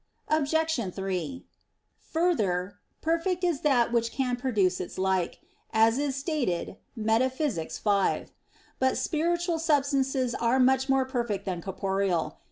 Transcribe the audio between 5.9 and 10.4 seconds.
is stated Metaph. v. But spiritual substances